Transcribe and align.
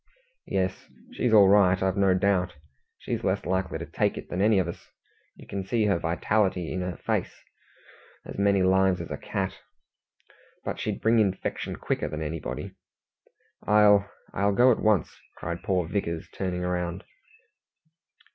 "Yes, 0.47 0.89
she's 1.11 1.31
all 1.31 1.47
right, 1.47 1.79
I've 1.79 1.95
no 1.95 2.15
doubt. 2.15 2.55
She's 2.97 3.23
less 3.23 3.45
likely 3.45 3.77
to 3.77 3.85
take 3.85 4.17
it 4.17 4.29
than 4.29 4.41
any 4.41 4.57
of 4.57 4.67
us. 4.67 4.87
You 5.35 5.45
can 5.45 5.63
see 5.63 5.85
her 5.85 5.99
vitality 5.99 6.73
in 6.73 6.81
her 6.81 6.97
face 6.97 7.31
as 8.25 8.39
many 8.39 8.63
lives 8.63 8.99
as 8.99 9.11
a 9.11 9.17
cat. 9.17 9.59
But 10.65 10.79
she'd 10.79 11.01
bring 11.01 11.19
infection 11.19 11.75
quicker 11.75 12.07
than 12.09 12.23
anybody." 12.23 12.71
"I'll 13.67 14.09
I'll 14.33 14.53
go 14.55 14.71
at 14.71 14.79
once," 14.81 15.15
cried 15.37 15.61
poor 15.61 15.87
Vickers, 15.87 16.27
turning 16.33 16.61
round. 16.63 17.03